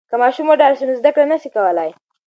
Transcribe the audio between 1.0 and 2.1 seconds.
کړه نسي کولای.